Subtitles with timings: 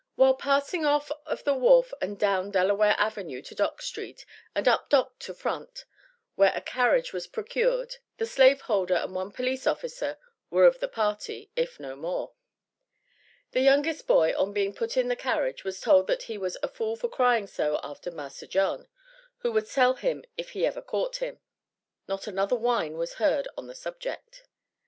[0.15, 4.89] While passing off of the wharf and down Delaware avenue to Dock st., and up
[4.89, 5.85] Dock to Front,
[6.33, 10.17] where a carriage was procured, the slaveholder and one police officer
[10.49, 12.33] were of the party, if no more.
[13.51, 16.67] The youngest boy on being put in the carriage was told that he was "a
[16.67, 18.87] fool for crying so after 'Massa John,'
[19.41, 21.41] who would sell him if he ever caught him."
[22.07, 24.45] Not another whine was heard on the subject.